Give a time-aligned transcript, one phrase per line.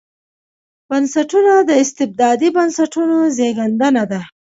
[0.89, 4.21] بنسټونه د استبدادي بنسټونو زېږنده ده.